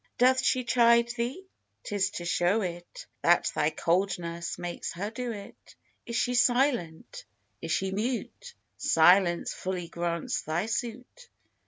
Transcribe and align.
Doth 0.17 0.43
she 0.43 0.63
chide 0.63 1.09
thee? 1.09 1.45
'tis 1.83 2.09
to 2.09 2.25
show 2.25 2.61
it 2.61 3.05
That 3.21 3.51
thy 3.53 3.69
coldness 3.69 4.57
makes 4.57 4.93
her 4.93 5.11
do 5.11 5.31
it. 5.31 5.75
Is 6.07 6.15
she 6.15 6.33
silent, 6.33 7.23
is 7.61 7.71
she 7.71 7.91
mute? 7.91 8.55
Silence 8.77 9.53
fully 9.53 9.89
grants 9.89 10.41
thy 10.41 10.65
suit. 10.65 11.29